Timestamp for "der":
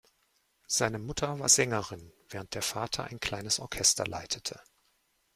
2.55-2.63